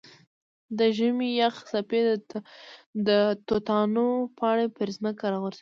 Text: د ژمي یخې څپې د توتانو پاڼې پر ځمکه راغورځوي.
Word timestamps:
د 0.77 0.79
ژمي 0.97 1.29
یخې 1.41 1.61
څپې 1.69 1.99
د 3.07 3.09
توتانو 3.47 4.07
پاڼې 4.37 4.67
پر 4.75 4.87
ځمکه 4.97 5.23
راغورځوي. 5.33 5.49